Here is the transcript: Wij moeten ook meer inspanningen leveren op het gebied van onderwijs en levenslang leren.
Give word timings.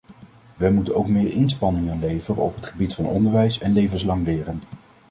Wij 0.57 0.71
moeten 0.71 0.95
ook 0.95 1.07
meer 1.07 1.31
inspanningen 1.31 1.99
leveren 1.99 2.43
op 2.43 2.55
het 2.55 2.65
gebied 2.65 2.93
van 2.93 3.05
onderwijs 3.05 3.59
en 3.59 3.71
levenslang 3.73 4.25
leren. 4.25 4.59